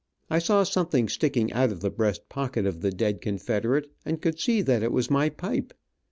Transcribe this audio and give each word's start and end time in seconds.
I 0.31 0.39
saw 0.39 0.63
something 0.63 1.07
sticking 1.07 1.53
out 1.53 1.69
of 1.71 1.81
the 1.81 1.91
breast 1.91 2.27
pocket 2.27 2.65
of 2.65 2.81
the 2.81 2.89
dead 2.89 3.21
Confederate, 3.21 3.91
and 4.03 4.19
could 4.19 4.39
see 4.39 4.63
that 4.63 4.81
it 4.81 4.91
was 4.91 5.11
my 5.11 5.29
pipe. 5.29 5.73